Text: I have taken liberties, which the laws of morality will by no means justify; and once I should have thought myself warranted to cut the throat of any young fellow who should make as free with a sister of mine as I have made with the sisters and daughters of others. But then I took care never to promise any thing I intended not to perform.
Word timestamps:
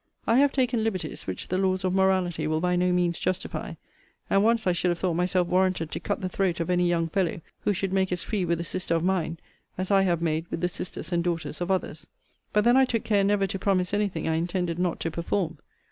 I 0.25 0.39
have 0.39 0.51
taken 0.51 0.83
liberties, 0.83 1.27
which 1.27 1.49
the 1.49 1.59
laws 1.59 1.83
of 1.83 1.93
morality 1.93 2.47
will 2.47 2.59
by 2.59 2.75
no 2.75 2.91
means 2.91 3.19
justify; 3.19 3.75
and 4.31 4.43
once 4.43 4.65
I 4.65 4.71
should 4.71 4.89
have 4.89 4.97
thought 4.97 5.13
myself 5.13 5.47
warranted 5.47 5.91
to 5.91 5.99
cut 5.99 6.21
the 6.21 6.27
throat 6.27 6.59
of 6.59 6.71
any 6.71 6.87
young 6.89 7.07
fellow 7.07 7.39
who 7.59 7.73
should 7.73 7.93
make 7.93 8.11
as 8.11 8.23
free 8.23 8.43
with 8.43 8.59
a 8.59 8.63
sister 8.63 8.95
of 8.95 9.03
mine 9.03 9.37
as 9.77 9.91
I 9.91 10.01
have 10.01 10.19
made 10.19 10.47
with 10.49 10.61
the 10.61 10.69
sisters 10.69 11.11
and 11.11 11.23
daughters 11.23 11.61
of 11.61 11.69
others. 11.69 12.07
But 12.51 12.63
then 12.63 12.77
I 12.77 12.85
took 12.85 13.03
care 13.03 13.23
never 13.23 13.45
to 13.45 13.59
promise 13.59 13.93
any 13.93 14.07
thing 14.07 14.27
I 14.27 14.37
intended 14.37 14.79
not 14.79 14.99
to 15.01 15.11
perform. 15.11 15.59